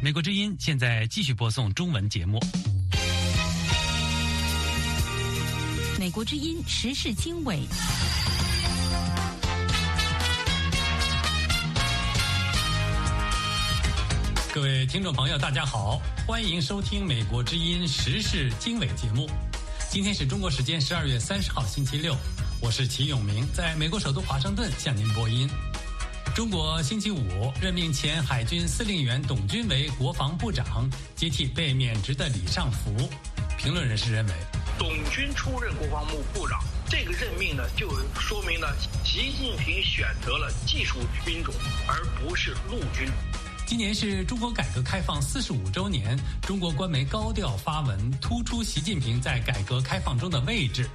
[0.00, 2.40] 美国之音现在继续播送中文节目。
[5.98, 7.60] 美国之音时事经纬。
[14.54, 19.28] 各位听众朋友，大家好，欢迎收听《美国之音时事经纬》节目。
[19.90, 22.16] 今天是中国时间十二月三十号，星期六，
[22.60, 25.48] 我是齐永明，在美国首都华盛顿向您播音。
[26.34, 32.90] 中国星期五任命前海军司令员董军为国防部长，接替被免职的李尚福。
[33.58, 34.32] 评论人士认为，
[34.78, 36.58] 董军出任国防部部长，
[36.88, 37.86] 这个任命呢，就
[38.18, 38.74] 说明了
[39.04, 41.54] 习近平选择了技术兵种，
[41.86, 43.06] 而不是陆军。
[43.66, 50.88] 今年是中国改革开放四十五周年，中国官媒高调发文突出习近平在改革开放中的位置。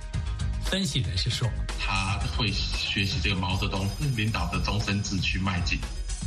[0.65, 1.47] 分析人士说，
[1.79, 5.80] 他会学习这个毛泽东领导的终身制去迈进。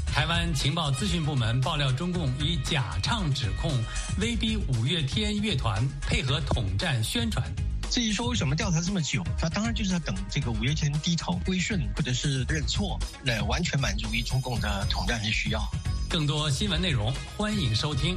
[0.06, 3.72] 台湾情报资讯部门爆料，中共以假唱指控
[4.20, 7.44] 威逼五月天乐团配合统战宣传。
[7.90, 15.60] 至于说为什么调查这么久，他当然就是在等这个五月天低头归顺或者是认错，来完全满足于中共的统战的需要。
[16.08, 18.16] 更多新闻内容，欢迎收听。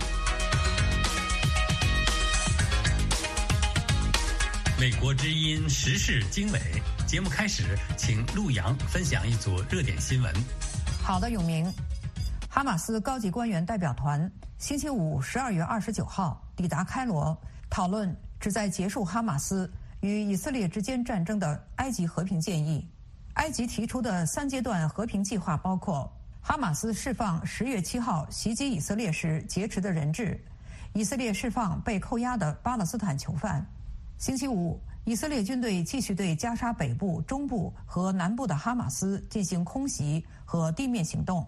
[4.84, 6.60] 美国之音时事经纬
[7.08, 7.64] 节目开始，
[7.96, 10.34] 请陆洋分享一组热点新闻。
[11.02, 11.74] 好的，永明。
[12.50, 17.34] 哈马斯高级官员代表团星期五十二月二十九号抵达开罗，
[17.70, 22.86] 讨论旨在结束哈马斯与以色列之间战争的埃及和平建议。
[23.36, 26.12] 埃及提出的三阶段和平计划包括。
[26.42, 30.38] 哈马斯释放十月七号袭击以色列时劫持的人质，
[30.92, 33.66] 以色列释放被扣押的巴勒斯坦囚犯。
[34.18, 41.46] 星期五，以色列军队继续对加沙北部、中部和南部的哈马斯进行空袭和地面行动。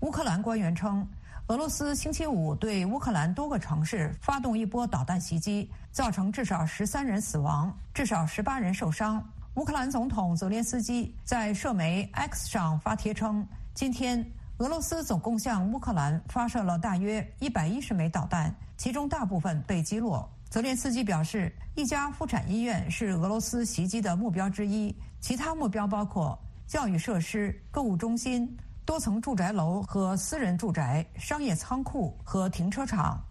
[0.00, 1.06] 乌克兰官员称，
[1.46, 9.22] 俄罗斯星期五对乌克兰多个城市发动一波导弹袭击，造成至少十三人死亡，至少十八人受伤。
[9.54, 13.46] 乌克兰总统泽连斯基在社媒 X 上发帖称。
[13.74, 14.24] 今天，
[14.58, 20.28] 俄罗斯总共向乌克兰发射了大约一百一十枚导弹，其中大部分被击落。
[20.50, 28.52] 泽连斯基表示，一家妇产医院是俄罗斯袭击的目标之一，其他目标包括教育设施、购物中心、
[28.84, 33.24] 多层住宅楼和私人住宅、商业仓库和停车场。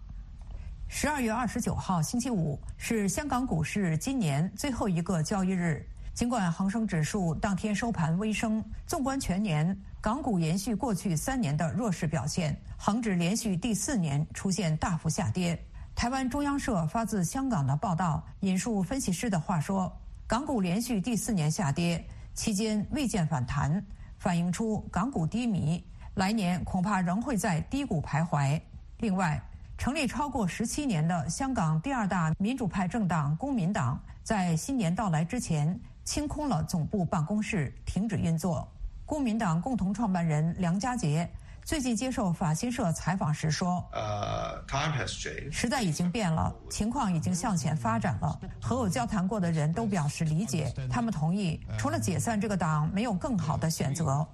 [0.88, 5.86] 十二月二十九号，星期五是香港股市今年最后一个交易日。
[6.14, 15.62] 尽管恒生指数当天收盘微升，纵观全年，港股延续过去三年的弱势表现，恒指连续第四年出现大幅下跌。
[16.00, 19.94] 台湾中央社发自香港的报道引述分析师的话说
[20.26, 22.02] ：“港股连续第四年下跌，
[22.32, 23.84] 期间未见反弹，
[24.16, 25.84] 反映出港股低迷，
[26.14, 28.58] 来年恐怕仍会在低谷徘徊。”
[29.00, 29.38] 另外，
[29.76, 35.78] 成立超过十七年的香港第二大民主派政党公民党，在新年到来之前。
[36.02, 38.66] 清空了总部办公室，停止运作。
[39.04, 41.30] 公民党共同创办人梁家杰
[41.70, 48.40] 最近接受法新社采访时说：“呃，time has changed，时代已经变了，情况已经向前发展了。
[48.60, 54.26] 和我交谈过的人都表示理解，他们同意，除了解散这个党，没有更好的选择。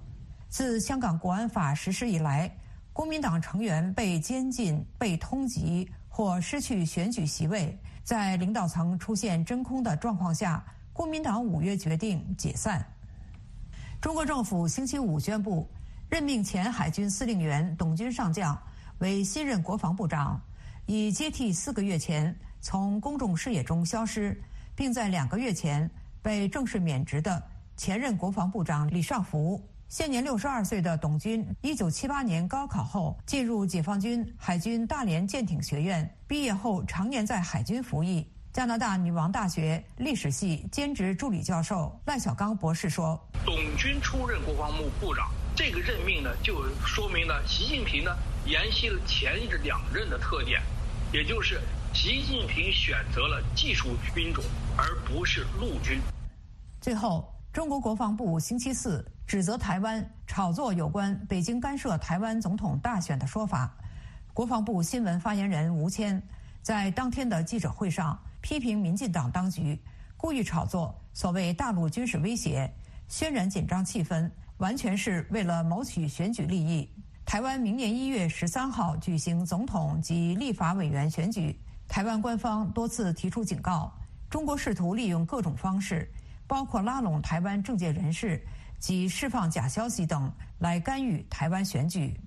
[0.49, 2.51] 自香港国安法实施以来，
[2.91, 12.83] 公民党成员被监禁、被通缉或失去选举席位，在领导层出现真空的状况下。”国民党五月决定解散。
[14.01, 15.69] 中国政府星期五宣布
[16.09, 18.57] 任命前海军司令员董军上将
[18.99, 20.39] 为新任国防部长，
[20.85, 24.41] 以接替四个月前从公众视野中消失，
[24.73, 25.89] 并在两个月前
[26.21, 27.43] 被正式免职的
[27.75, 29.61] 前任国防部长李尚福。
[29.89, 38.25] 现年六十二岁的董军，一九七八年高考后进入解放军海军大连舰艇学院，毕业后常年在海军服役。
[38.53, 48.15] 加拿大女王大学历史系兼职助理教授赖小刚博士说：“董军出任国防部部长，这个任命呢，就说明了习近平呢
[48.45, 49.33] 沿袭了前
[49.63, 50.61] 两任的特点，
[51.11, 51.59] 也就是
[51.95, 54.43] 习近平选择了技术兵种，
[54.77, 55.99] 而不是陆军。”
[56.79, 63.75] 最后，中国国防部星期四指责台湾炒作有关北京干涉台湾总统大选的说法。
[64.35, 66.21] 国防部新闻发言人吴谦
[66.61, 68.17] 在当天的记者会上。
[68.39, 69.77] 批评民进党当局
[70.15, 72.71] 故意炒作所谓大陆军事威胁，
[73.09, 76.87] 渲染紧张气氛，完全是为了谋取选举利益。
[77.25, 83.91] 台湾明年一月十三号举行总统及立法委员选举，台湾官方多次提出警告，
[84.29, 86.09] 中国试图利用各种方式，
[86.47, 88.41] 包括拉拢台湾政界人士
[88.79, 92.17] 及释放假消息等来干预台湾选举。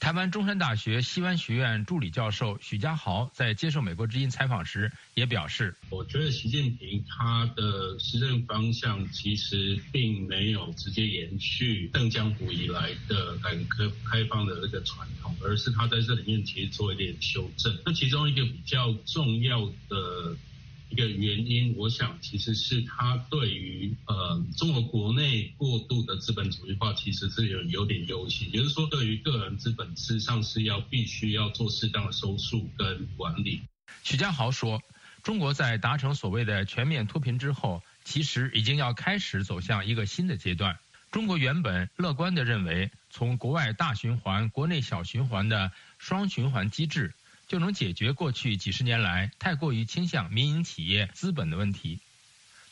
[0.00, 17.76] 台湾中山大学西湾学院助理教授许家豪在接受美国之音采访时也表示：“我觉得习近平他的施政方向其实并没有直接延续邓江湖以来的改革开放的这个传统，而是他在这里面其实做一点修正。
[17.84, 20.36] 那其中一个比较重要的。”
[20.90, 28.48] 一个原因，我想其实是他对于呃中国国内过度的资本主义化，其实是有有点忧心。
[28.52, 33.60] 也就是说，对于个人资本，事实上是要必须要做适当的收束跟管理。
[34.02, 34.82] 许家豪说，
[35.22, 40.78] 中国在达成所谓的全面脱贫之后，其实已经要开始走向一个新的阶段。
[41.10, 47.14] 中国原本乐观地认为，从国外大循环、国内小循环的双循环机制。
[47.48, 51.98] 就能解决过去几十年来太过于倾向民营企业资本的问题，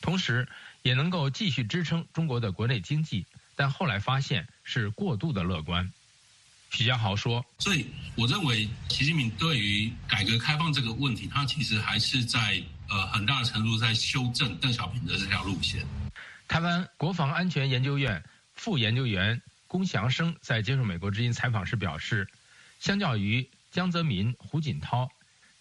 [0.01, 0.47] 同时
[0.83, 3.25] 也能够继续支撑中国的国内经济。
[3.55, 5.91] 但后来发现是过度的乐观。
[6.69, 15.83] 许家豪说：“所以我认为，习近平对于改革开放这个问题，他其实还是在呃很大程度在修正邓小平的这条路线。”
[16.47, 22.27] 台湾国防安全研究院副研究员龚祥生在接受美国之音采访时表示
[22.79, 25.07] ：“相较于。”江泽民、胡锦涛，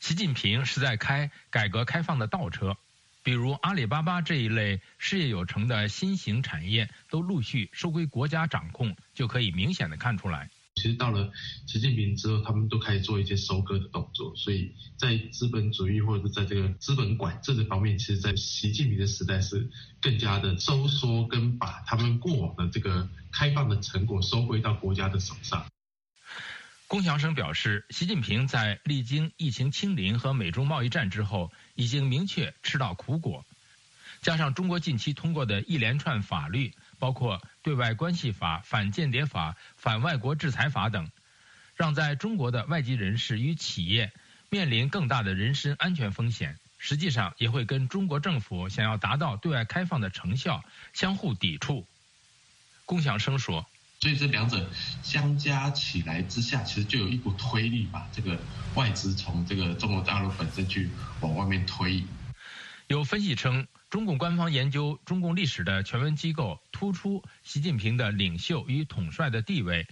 [0.01, 2.79] 习近平是在开改革开放的倒车，
[3.23, 10.49] 比如阿里巴巴这一类事业有成的新型产业都陆续收归国家掌控，就可以明显的看出来。
[10.77, 11.31] 其实到了
[11.67, 19.71] 习近平之后，他们都开始做一些收割的动作，所以在资本主义或者是在这个资本管制的方面，其实，在习近平的时代是
[20.01, 25.67] 更加的收缩，跟把他们过往的这个开放的成果收归到国家的手上。
[26.89, 33.45] 龚祥生表示，习近平在历经疫情清零和美中贸易战之后，已经明确吃到苦果，
[34.23, 41.11] 加上中国近期通过的一连串法律，包括对外关系法、反间谍法、反外国制裁法等，
[41.75, 44.13] 让在中国的外籍人士与企业
[44.49, 51.85] 面临更大的人身安全风险，实际上也会跟中国政府想要达到对外开放的成效相互抵触。
[52.85, 53.67] 龚祥生说。
[54.01, 54.69] 所以这两者
[55.03, 58.39] 相加起来之下，其实就有一股推力，把这个
[58.75, 62.03] 外资从这个中国大陆本身去往外面推。
[62.89, 69.89] 有分析称，中共官方研究中共历史的权威机构突出习近平的领袖与统帅的地位，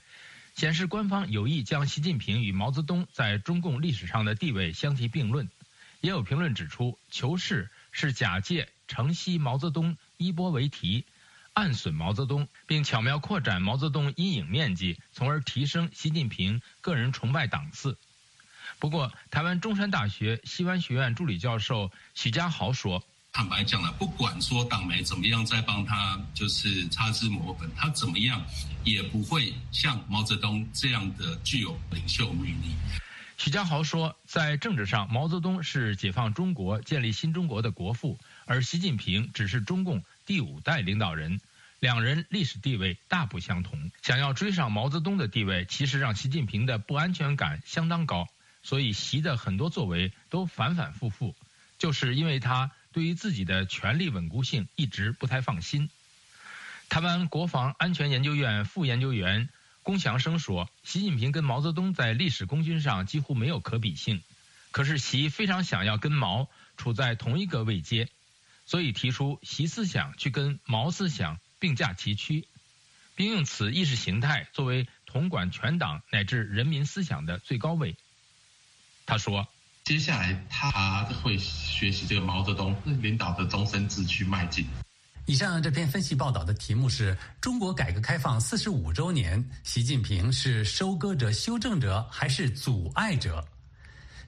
[0.55, 5.49] 显示官方有意将习近平与毛泽东在中共历史上的地位相提并论。
[6.03, 11.07] 也有评论指出，求是是假借承袭毛泽东衣钵为题。
[11.55, 17.97] 暗损毛泽东，并巧妙扩展毛泽东阴影面积，从而提升习近平个人崇拜档次。
[18.81, 28.45] 不过，台湾中山大学西湾学院助理教授许家豪说：“坦白讲了，不管说党媒怎么样在帮他就是擦脂抹粉，他怎么样
[28.83, 32.75] 也不会像毛泽东这样的具有领袖魅力。”
[33.39, 41.41] 许家豪说：“在政治上，毛泽东是解放中国、建立新中国的国父，而习近平只是中共。”第五代领导人，
[41.81, 43.91] 两人历史地位大不相同。
[44.03, 48.29] 想要追上毛泽东的地位，其实让习近平的不安全感相当高。
[48.63, 51.35] 所以，习的很多作为都反反复复，
[51.79, 55.91] 就是因为他对于自己的权力稳固性一直不太放心。
[56.89, 59.51] 台湾国防安全研究院副研究员
[59.83, 64.23] 龚祥生说：“习近平跟毛泽东在历史功勋上几乎没有可比性，
[64.71, 68.09] 可是习非常想要跟毛处在同一个位阶，
[68.67, 72.49] 所以提出习思想去跟毛思想并驾齐驱，
[73.15, 77.97] 并用此意识形态作为统管全党乃至人民思想的最高位。”
[79.07, 79.47] 他说
[79.85, 84.67] ：“接下来他会学习这个毛泽东领导的终身制去迈进。”
[85.27, 93.47] 以上这篇分析报道的题目是中国改革开放四十五周年，习近平是收割者、修正者还是阻碍者？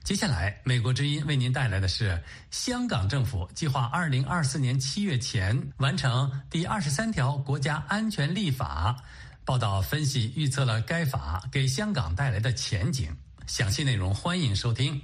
[0.07, 2.17] 接下来，美国之音为您带来的是
[2.49, 9.03] 香港政府计划二零二四年七月前完成第二十三条国家安全立法。
[9.43, 13.13] 报道分析预测了该法给香港带来的前景。
[13.47, 15.01] 详细内容欢迎收听。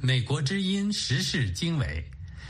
[0.00, 2.04] 美国之音时事经纬：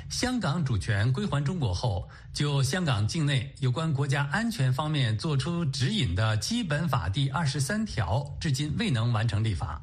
[0.09, 9.81] 香港主权归还中国后，就香港境内有关国家安全方面作出指引的基本法第二十三条，至今未能完成立法。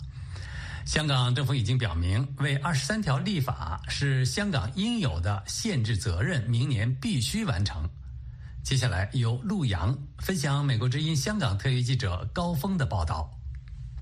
[0.86, 7.90] 香港政府已经表明，为二十三条立法是香港应有的限制责任，明年必须完成。
[8.64, 13.30] 接下来由陆洋分享美国之音香港特约记者高峰的报道。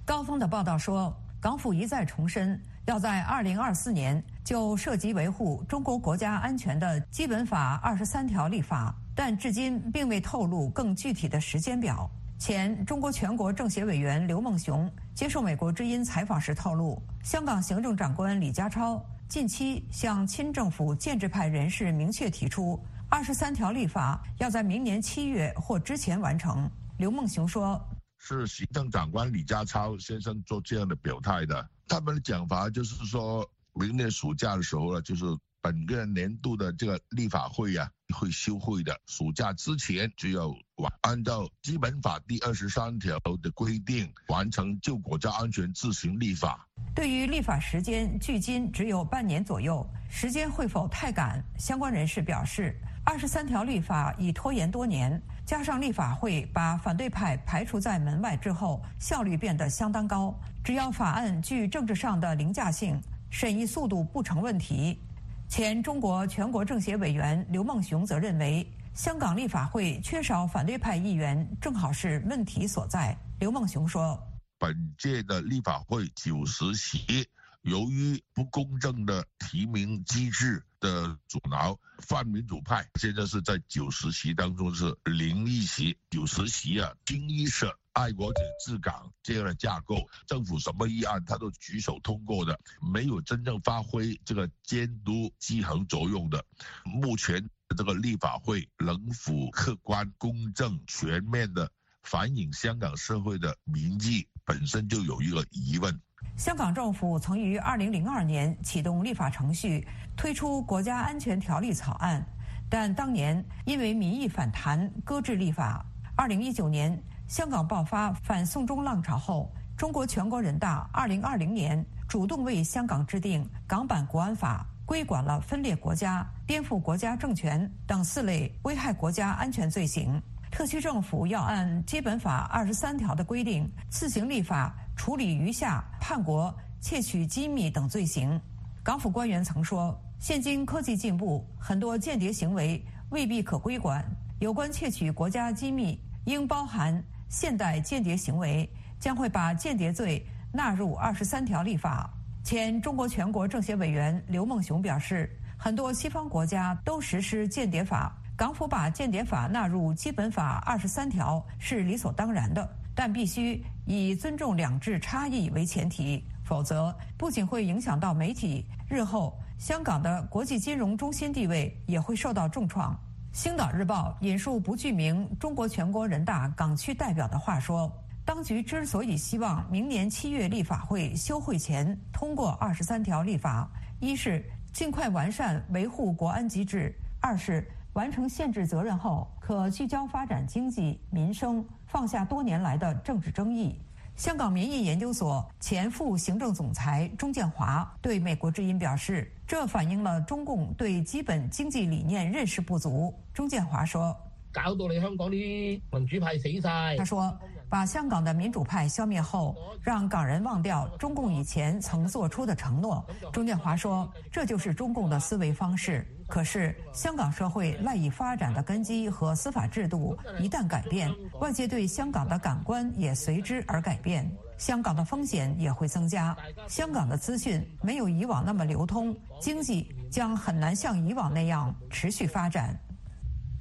[0.06, 2.62] 高峰的报道说，港府一再重申。
[2.86, 12.10] 要在二零二四年就涉及维护中国国家安全的基本法二十三条立法，但至今并未透露更具体的时间表。
[12.40, 26.72] 前中国全国政协委员刘梦熊接受美国之音采访时透露，香港行政长官李家超近期向亲政府建制派人士明确提出，二十三条立法要在明年七月或之前完成。
[26.98, 27.78] 刘梦熊说
[28.18, 33.46] ：“是行政长官李家超先生做这样的表态的。”他们的讲法就是说，
[33.78, 35.26] 明年暑假的时候呢，就是
[35.62, 38.98] 本个年度的这个立法会呀会休会的。
[39.08, 46.68] 暑假之前就要完按照基本法第二十三条的规定完成就国家安全自行立法。
[46.96, 51.44] 对于立法时间距今只有半年左右，时间会否太赶？
[51.60, 60.34] 相关人士表示，二十三条立法已拖延多年，加上立法会把反对派排除在门外之后，效率变得相当高。
[60.64, 63.00] 只要法案具政治上的凌驾性，
[63.40, 65.00] 审议速度不成问题。
[65.48, 73.16] 前中国全国政协委员刘梦熊则认为，香港立法会缺少反对派议员，正好是问题所在。
[73.40, 74.20] 刘梦熊说
[74.58, 77.28] ：“本届的立法会九十席，
[77.68, 96.46] 由于不公正的提名机制的阻挠，泛民主派现在是在九十席当中是零一席，九十席啊，清一色。”爱国者治港这样的架构，政府什么议案他都举手通过的，没有真正发挥这个监督制衡作用的。
[96.86, 101.72] 目前这个立法会能否客观、公正、全面的
[102.04, 106.00] 反映香港社会的民意，本身就有一个疑问。
[106.36, 112.24] 香港政府曾于二零零二年启动立法程序，推出国家安全条例草案，
[112.70, 115.86] 但当年因为民意反弹搁置立法。
[116.16, 116.98] 二零一九年。
[117.28, 130.22] 香港爆发反送中浪潮后，中国全国人大2020年主动为香港制定港版国安法，规管了分裂国家、颠覆国家政权等四类危害国家安全罪行。
[130.50, 138.38] 特区政府要按基本法二十三条的规定，自行立法处理余下叛国、窃取机密等罪行。
[138.84, 144.04] 港府官员曾说，现今科技进步，很多间谍行为未必可归管，
[144.40, 147.02] 有关窃取国家机密应包含。
[147.30, 152.10] 现代间谍行为将会把间谍罪纳入二十三条立法。
[152.42, 172.94] 前中国全国政协委员刘梦熊表示，很多西方国家都实施间谍法，港府把间谍法纳入基本法二十三条是理所当然的，但必须以尊重两制差异为前提，否则不仅会影响到媒体，日后香港的国际金融中心地位也会受到重创。
[173.32, 177.90] 《星岛日报》引述不具名中国全国人大港区代表的话说
[178.26, 183.70] ：“当局之所以希望明年七月立法会休会前通过二十三条立法，
[184.02, 186.92] 一是尽快完善维护国安机制；
[187.22, 193.80] 二是完成限制责任后，可聚焦发展经济民生，放下多年来的政治争议。”
[194.18, 203.14] 香港民意研究所前副行政总裁钟建华对美国之音表示：“这反映了中共对基本经济理念认识不足。
[203.32, 204.18] 钟建华说
[204.52, 207.32] ：“搞到你香港啲民主派死晒。”他说
[207.70, 216.08] ：“把香港的民主派消灭后，让港人忘掉中共以前曾做出的承诺。”钟建华说：“这就是中共的思维方式。
[216.28, 226.36] 可是，香港社会赖以发展的根基和司法制度一旦改变，外界对香港的感官也随之而改变。”香港的风险也会增加，
[226.68, 232.76] 香港的资讯没有以往那么流通，经济将很难像以往那样持续发展。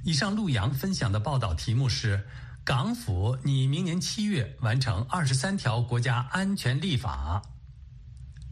[0.04, 2.26] 以上陆洋分享的报道题目是：
[2.64, 7.42] 港府拟明年七月完成二十三条国家安全立法。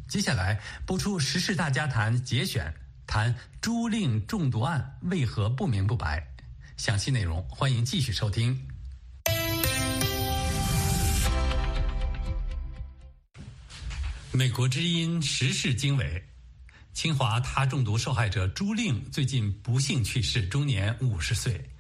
[0.07, 2.73] 接下来播出时事大家谈节选，
[3.07, 6.27] 谈朱令中毒案为何不明不白。
[6.77, 8.59] 详细内容欢迎继续收听。
[14.33, 16.21] 美国之音时事经纬：
[16.93, 21.71] 清华他中毒受害者朱令最近不幸去世，终年五十岁。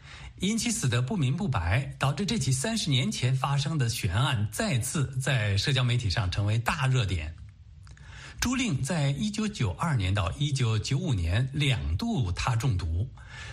[0.40, 7.35] 因其死得不明不白，导致这起三十年前发生的悬案再次在社交媒体上成为大热点。
[8.41, 13.09] 朱令在一九九二年到一九九五年两度他中毒，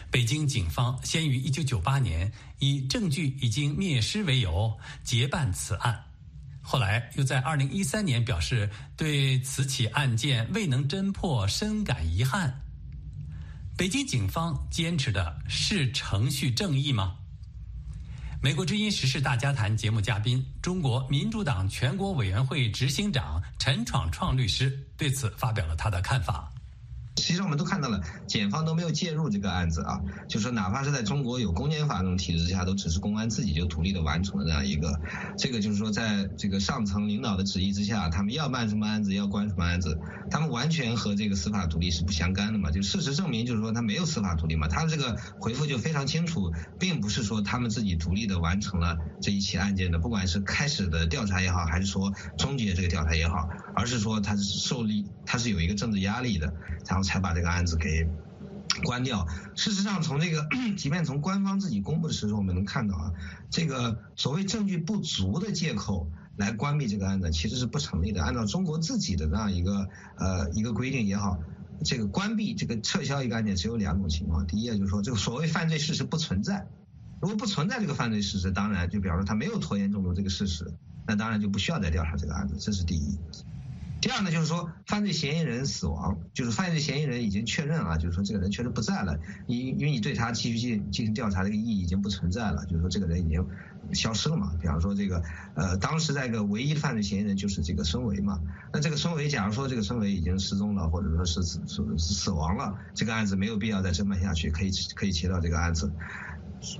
[0.10, 6.04] 北京警方先于一九九八年以证据已经灭失为由结办此案。
[6.62, 12.62] 后来又在二零一三年表示对此起案件未能侦破深感遗憾。
[13.78, 17.18] 北京警方坚持的是程序正义吗？
[18.44, 26.52] 美国之音时事大家谈节目嘉宾，中国民主党全国委员会执行长陈闯创律师对此发表了他的看法。
[27.32, 35.00] 其实，我们都看到了，检方都没有介入这个案子啊，就是说，哪怕是在中国有公检法这种体制之下，都只是公安自己就独立的完成了这样一个，
[35.38, 39.98] 这个就是说，在这个上层领导的旨意之下，他们要办什么案子，要关什么案子，
[40.30, 42.70] 他们完全和这个司法独立是不相干的嘛。
[42.70, 44.68] 就事实证明，就是说他没有司法独立嘛。
[44.68, 56.52] 他这个回复就非常清楚，并不是说他们自己独立的完成了这一起案件的，不管是开始的调查也好，还是说终结这个调查也好，而是说他是受力，他是有一个政治压力的，
[56.88, 57.12] 然后。
[57.12, 58.08] 才把这个案子给
[58.84, 59.28] 关掉。
[59.56, 63.12] 事实上，从这个， 即便从官方自己公布的事实，我们能看到啊，
[63.50, 68.24] 这个所谓证据不足的借口来关闭这个案子，其实是不成立的。
[68.24, 71.38] 按照中国自己的这样一个呃一个规定也好，
[71.84, 74.48] 这个关闭这个撤销一个案件只有两种情况。
[74.48, 76.68] 第一，就是说这个所谓犯罪事实不存在。
[77.20, 80.74] 如果不存在这个犯罪事实，当然就表示他没有拖延中毒这个事实，
[81.06, 82.56] 那当然就不需要再调查这个案子。
[82.58, 83.20] 这是第一。
[84.02, 93.46] 第二呢，就是说犯罪嫌疑人死亡，就是犯罪嫌疑人已经确认啊，就是说这个人确实不在了，因因为你对他继续进进行调查这个意义已经不存在了，就是说这个人已经
[93.94, 94.54] 消失了嘛。
[94.60, 95.22] 比方说这个
[95.54, 98.42] 呃，当时那个唯一的犯罪嫌疑人就是这个孙维嘛，
[98.74, 105.92] 那这个孙维，假如说这个孙维已经失踪了，或者说是死死死亡了，这个案子没有必要再侦办下去，可以可以切掉这个案子。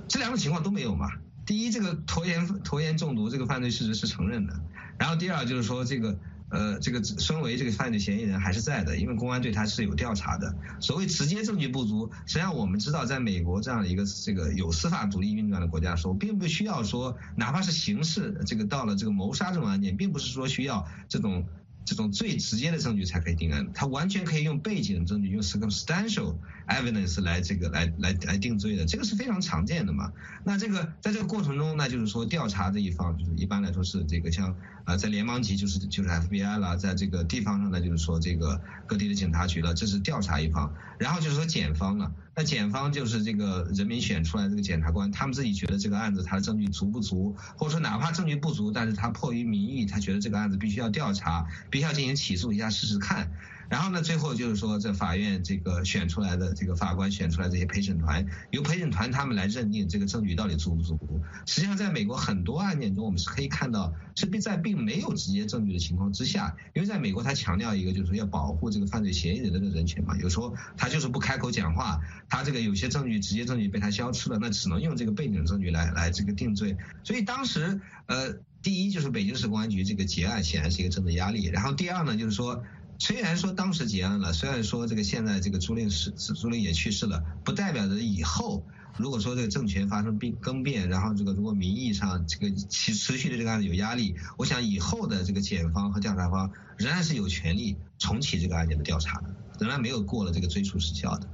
[0.08, 1.08] 这两种情况都没有嘛。
[1.46, 4.60] 第一，这个拖延拖延中毒这个犯罪事实是承认的，
[4.98, 6.18] 然后第二就是说这个。
[6.52, 10.54] 呃，这个孙维这个犯罪嫌疑人还是在的，因为公安对他是有调查的。
[10.80, 21.44] 所谓直接证据不足，实际上我们知道，在美国这样的一个这个有司法独立运转的国家的时候，并不需要说，哪怕是刑事这个到了这个谋杀这种案件，并不是说需要这种。
[21.84, 26.36] 这种最直接的证据才可以定案，他完全可以用背景证据，用 circumstantial
[26.68, 30.12] evidence 来这个来来来定罪的，这个是非常常见的嘛。
[30.44, 42.12] 那这个在这个过程中，那就是说调查这一方，就是一般来说是这个像啊在联邦级就是就是 FBI 了，在这个地方上呢就是说这个各地的警察局了，这是调查一方，然后就是说检方了。
[42.34, 53.30] 那检方就是这个人民选出来这个检察官，他们自己觉得这个案子他的证据足不足，或者说哪怕证据不足，但是他迫于民意，他觉得这个案子必须要调查，必须要进行起诉一下试试看。
[53.68, 60.98] 然后呢，最后就是说，在法院这个选出来的这个法官选出来这些陪审团，由陪审团他们来认定这个证据到底足不足。
[61.46, 76.76] 实际上，在美国很多案件中，我们是可以看到，是并在并没有直接证据的情况之下，因为在美国他强调一个就是说要保护这个犯罪嫌疑人的人权嘛，有时候他就是不开口讲话，他这个有些证据直接证据被他消失了，那只能用这个背景证据来来这个定罪。
[77.04, 82.62] 所以当时呃，第一就是北京市公安局这个结案显然是一个政治压力，然后第二呢就是说。
[83.02, 88.64] 虽然说当时结案了，虽然说这个现在这个朱令是朱令也去世了，不代表着以后
[88.96, 101.28] 如果说这个政权发生变更变，然后这个如果名义上这个持持续的这个案子有压力，我想以后的这个检方和调查方仍然是有权利重启这个案件的调查的，仍然没有过了这个追诉时效的。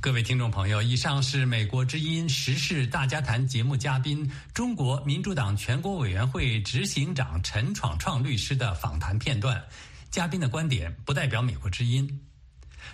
[0.00, 9.62] 各位听众朋友，以上是美国之音时事大家谈节目嘉宾中国民主党全国委员会执行长陈闯创律师的访谈片段。
[10.10, 12.20] 嘉宾的观点不代表美国之音。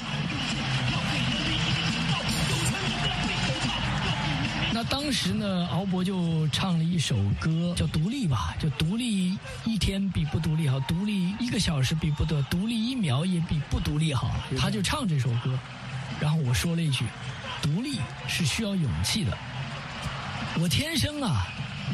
[4.72, 14.30] 那当时呢，敖博就唱了一首歌，叫《独立》吧，就独立一天比不独立好，独立一个小时比不得，独立一秒也比不独立好。
[14.58, 15.58] 他就唱这首歌，
[16.20, 17.04] 然后我说了一句
[17.60, 19.36] ：“独立是需要勇气的。”
[20.60, 21.46] 我天生啊，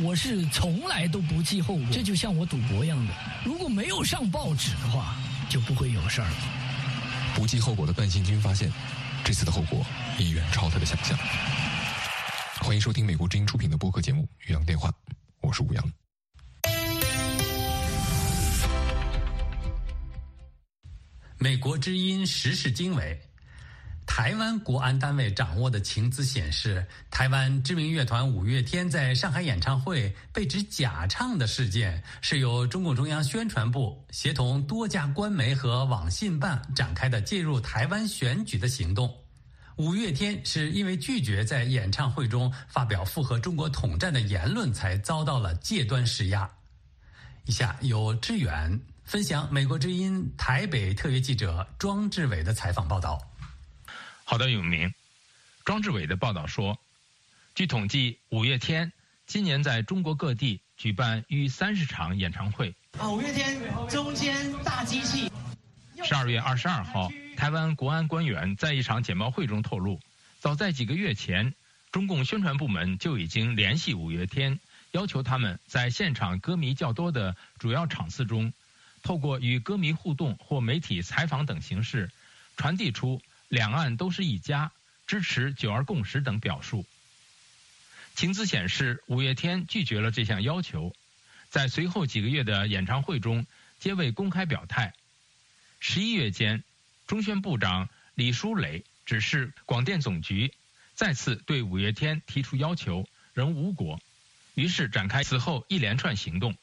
[0.02, 5.16] 我是从来都不计后果，这就像我赌博一样的，如果没有上报纸的话，
[5.48, 6.36] 就不会有事儿了。
[7.34, 8.70] 不计后果的段信军发现，
[9.24, 9.84] 这次的后果
[10.18, 11.18] 已远超他的想象。
[12.60, 14.90] 欢迎收听美国之音出品的播客节目《宇阳电话》，
[15.40, 15.92] 我是吴阳。
[21.38, 23.18] 美国之音时事经纬。
[24.06, 39.12] 台湾国安单位掌握的情资显示，台湾知名乐团五月天在上海演唱会被指假唱的事件，是由中共中央宣传部协同多家官媒和网信办展开的介入台湾选举的行动。
[39.76, 46.48] 五月天是因为拒绝在演唱会中发表符合中国统战的言论，才遭到了戒端施压。
[47.44, 53.20] 以下由志远分享美国之音台北特约记者庄志伟的采访报道。
[54.28, 54.92] 好的，永明。
[55.64, 56.80] 庄志伟的报道说，
[57.54, 58.92] 据统计，五月天
[59.24, 62.74] 今年在中国各地举办逾三十场演唱会。
[62.98, 63.56] 啊，五月天
[63.88, 65.30] 中间大机器。
[66.04, 70.00] 十二月二十二号，台湾国安官员在一场简报会中透露，
[70.40, 71.54] 早在几个月前，
[71.92, 74.58] 中共宣传部门就已经联系五月天，
[74.90, 78.52] 要求他们在现场歌迷较多的主要场次中，
[79.04, 82.10] 透过与歌迷互动或媒体采访等形式，
[82.56, 83.22] 传递出。
[83.48, 84.72] 两岸都是一家，
[85.06, 86.84] 支持九二共识等表述。
[88.14, 90.94] 情资显示，五月天拒绝了这项要求，
[91.50, 93.46] 在随后几个月的演唱会中
[93.78, 94.94] 皆未公开表态。
[95.80, 96.64] 十一月间，
[97.06, 100.54] 中宣部长李书磊指示广电总局
[100.94, 104.00] 再次对五月天提出要求，仍无果，
[104.54, 106.56] 于是展开此后一连串行动。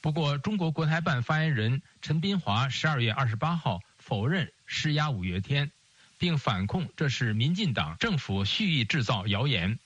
[0.00, 5.70] 不过，中国国台办发言人陈斌华十二月二十八号否认施压五月天。
[6.18, 9.78] 并反控这是民进党政府蓄意制造谣言。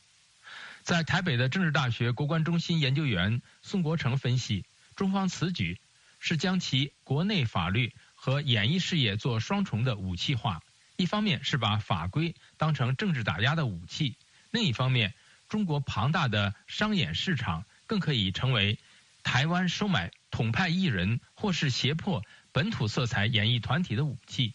[0.82, 4.64] 在台北的政治大学国关中心研究员宋国成分析，
[4.96, 5.78] 中方此举
[6.18, 10.62] 是将其国内法律和演艺事业做双重的武器化。
[10.96, 14.16] 一方面是把法规当成政治打压的武器，
[14.50, 15.14] 另一方面，
[15.48, 18.78] 中国庞大的商演市场更可以成为
[19.22, 24.54] 台湾收买统派艺人或是胁迫本土色彩演艺团体的武器。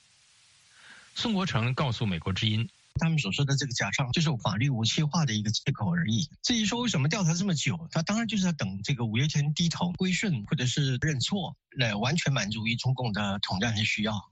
[1.15, 6.29] 宋国成告诉美国之音：“他们所说的这个假唱，就是法律武器化的一个借口而已。
[6.41, 14.29] 至于说为什么调查这么久，他当然就是在等这个五月天低头归顺或者是认错，来完全满足于中共的统战的需要。”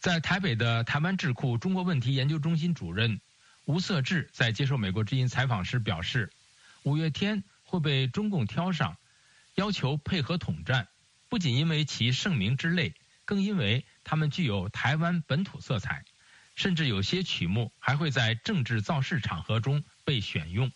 [0.00, 3.20] 在台北的台湾智库中国问题研究中心主任
[3.66, 6.30] 吴色志在接受美国之音采访时表示
[6.84, 8.96] ：“五月天会被中共挑上，
[9.56, 10.88] 要求配合统战，
[11.28, 12.94] 不仅因为其盛名之类，
[13.26, 16.02] 更因为他们具有台湾本土色彩。”
[16.54, 20.70] 甚至有些曲目还会在政治造势场合中被选用。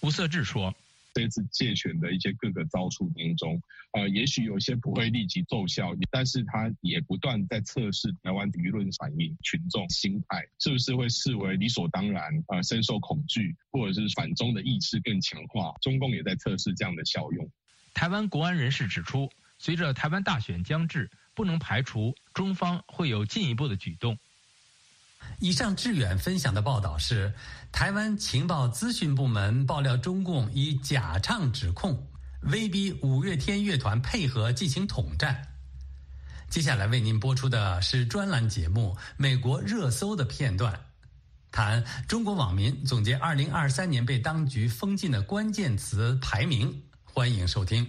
[0.00, 0.74] 吴色志说
[1.14, 3.60] ：“这次借选的一些各个招数当中，
[3.92, 15.74] 呃，也许有些不会立即奏效，但是他也不断在测试台湾舆论反应、群众心态是不是会视为理所当然，呃，深受恐惧，或者是反中的意识更强化。
[15.80, 17.50] 中共也在测试这样的效用。”
[17.94, 24.16] 台湾国安人士指出，随着台湾大选将至，不能排除中方会有进一步的举动。
[25.40, 27.32] 以上志远分享的报道是
[27.70, 32.08] 台湾情报资讯部门爆料，中共以假唱指控
[32.42, 35.40] 威逼五月天乐团配合进行统战。
[36.50, 40.80] 接下来为您播出的是专栏节目《美国热搜》的片段，
[41.52, 46.82] 谈中国网民总结二零二三年被当局封禁的关键词排名。
[47.04, 47.86] 欢迎收听。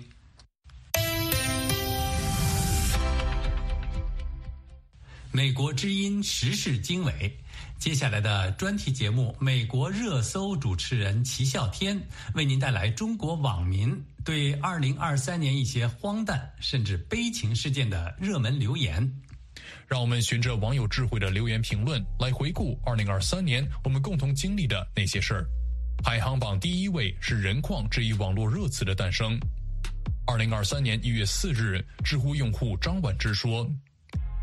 [5.31, 7.31] 美国之音时事经纬，
[7.77, 12.01] 接下来的专题节目《美国热搜》主持人齐笑天
[12.33, 19.07] 为您带来中国网民对2023年一些荒诞甚至悲情事件的热门留言。
[19.87, 25.45] 让我们循着网友智慧的留言评论来回顾2023年我们共同经历的那些事儿。
[26.03, 29.39] 排行榜第一位是“人矿”这一网络热词的诞生。
[30.25, 33.69] 2023年1月4日，知乎用户张婉之说：“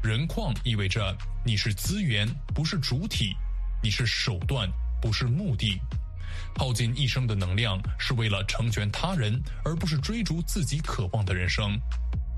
[0.02, 3.34] 人矿意味着你是资源，不是主体；
[3.82, 5.80] 你是手段，不是目的。
[6.56, 11.76] 耗尽一生的能量是为了成全他人，而不是追逐自己渴望的人生。”“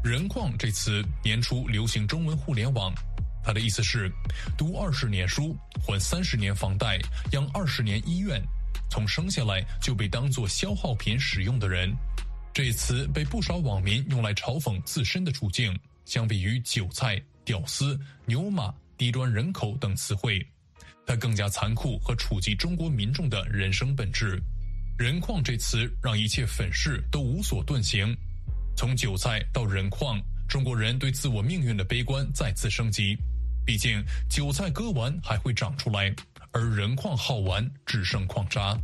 [0.03, 2.95] 人矿”这词年初流行中文互联网，
[3.45, 4.11] 它的意思是
[4.57, 6.99] 读二十年书，还三十年房贷，
[7.33, 8.43] 养二十年医院。
[8.89, 11.95] 从生下来就被当作消耗品使用的人，
[12.55, 15.79] 这词被不少网民用来嘲讽自身的处境。
[16.07, 20.47] 相比于韭菜、屌丝、牛马、低端人口等词汇，
[21.07, 24.39] 它更加残酷和触及中国民众的人生本质。
[24.99, 28.15] 人矿这词让一切粉饰都无所遁形。
[28.77, 33.17] 从韭菜到人矿，中国人对自我命运的悲观再次升级。
[33.65, 36.15] 毕竟，韭菜割完还会长出来。
[36.53, 38.79] 而人矿耗完只剩矿渣。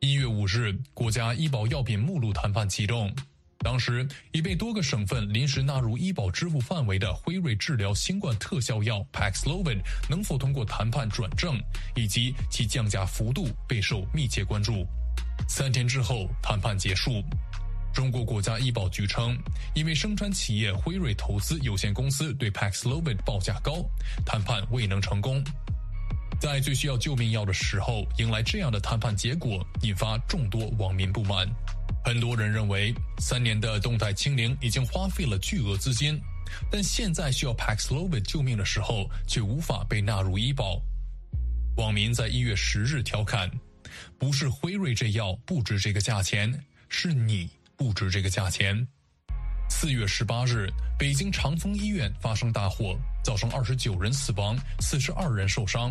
[0.00, 3.14] 一月五日，国家医保药品目录谈判启动。
[3.62, 11.58] 当时已被多个省份临时纳入医保支付范围的辉瑞治疗新冠特效药 Paxlovid 能否通过谈判转正，
[11.94, 14.86] 以及其降价幅度备受密切关注。
[15.48, 17.22] 三天之后，谈判结束。
[17.94, 19.36] 中国国家医保局称，
[19.74, 23.84] 因为生产企业辉瑞投资有限公司对 Paxlovid 报价高，
[24.24, 25.44] 谈判未能成功。
[26.40, 31.46] 在最需要救命药的时候，迎来这样的谈判结果，引发众多网民不满。
[32.04, 36.20] 很多人认为，三年的动态清零已经花费了巨额资金，
[36.70, 40.80] 但现在需要 Paxlovid 救命的时候，却无法被纳入医保。
[41.76, 43.50] 网民在一月十日调侃
[44.18, 46.52] ：“不是辉瑞这药不值这个价钱，
[46.88, 48.86] 是你不值这个价钱。”
[49.70, 50.68] 四月十八日，
[50.98, 55.90] 北京长峰医院发生大火，造成二十九人死亡，四十二人受伤。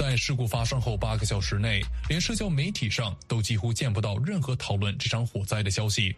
[0.00, 6.16] 在事故发生后八个小时内，连社交媒体上都几乎见不到任何讨论这场火灾的消息。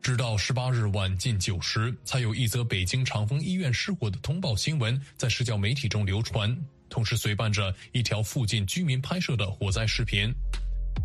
[0.00, 6.56] 直到十八日晚近九时，才有一则北京长峰医院失火的通报新闻在社交媒体中流传，
[6.88, 10.32] 同时随伴着一条附近居民拍摄的火灾视频。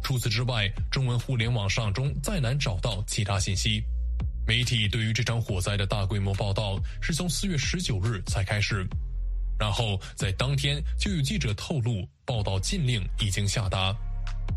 [0.01, 3.83] 除此之外，中文互联网上中再难找到其他信息。
[4.47, 8.87] 媒体对于这场火灾的大规模报道是从四月十九日才开始。
[9.63, 13.95] 然后在当天就有记者透露，报道禁令已经下达。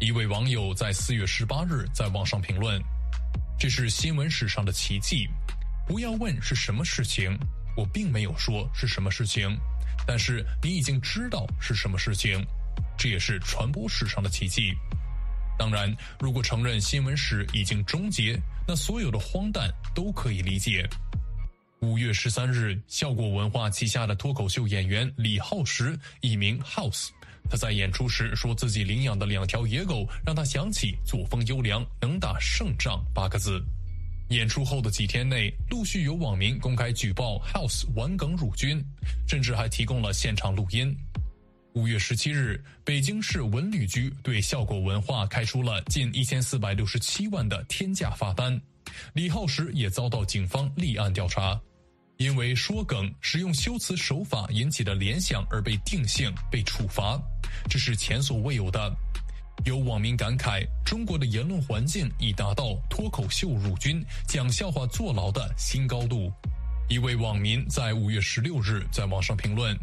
[0.01, 2.83] 一位网友在四月十八日在网上评论
[3.57, 5.29] ：“这是新闻史上的奇迹。
[5.87, 7.39] 不要问是什么事情，
[7.77, 9.57] 我并没有说是什么事情，
[10.09, 12.45] 但是你已经知道是什么事情，
[12.99, 14.75] 这也是传播史上的奇迹。
[15.57, 15.89] 当然，
[16.19, 20.85] 如果承认新闻史已经终结，那所有的荒诞都可以理解。”
[21.81, 27.11] 五月十三日，效果文化旗下的脱口秀演员李浩石（艺名 House），
[27.51, 33.63] 他在演出时说自己领养的两条野狗让他想起“作风优良，能打胜仗”八个字。
[34.31, 38.83] 演出后的几天内，陆续有网民公开举报 House 玩梗辱军，
[39.29, 40.97] 甚至还提供了现场录音。
[41.75, 48.59] 五月十七日，北京市文旅局对效果文化开出了近一千四百六十七万的天价罚单。
[49.15, 51.61] 李浩石也遭到警方立案调查，
[52.17, 57.21] 因为说梗、使用修辞手法引起的联想而被定性、被处罚，
[57.69, 58.95] 这是前所未有的。
[59.65, 66.31] 有网民感慨：中国的言论环境已达到脱口秀入军、讲笑话坐牢的新高度。
[66.89, 69.77] 一位网民在五月十六日在网上评论：“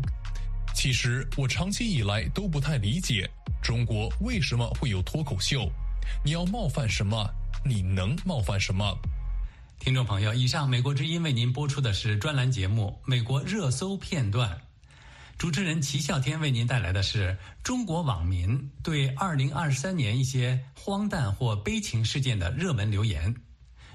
[0.73, 3.29] 其实我长期以来都不太理解，
[3.61, 5.69] 中国为什么会有脱口秀？
[6.23, 7.27] 你要冒犯什么？”
[7.65, 8.97] 你能冒犯什么？
[9.79, 14.49] 听众朋友，以上美国之音为您播出的是专栏节目《美国热搜片段》，
[15.37, 23.33] 主持人齐笑天为您带来的是中国网民对二零二三年一些荒诞或悲情事件的热门留言。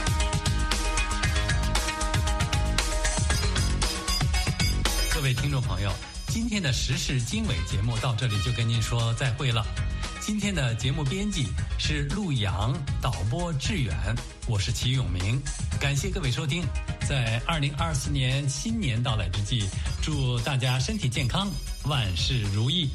[5.22, 5.94] 各位听众朋友，
[6.30, 9.64] 今天的时事经纬节目到这里就跟您说再会了。
[10.20, 11.46] 今天的节目编辑
[11.78, 13.96] 是陆阳，导播志远，
[14.48, 15.40] 我是齐永明。
[15.80, 16.64] 感谢各位收听，
[17.08, 19.70] 在二零二四年新年到来之际，
[20.02, 21.48] 祝大家身体健康，
[21.84, 22.90] 万事如意。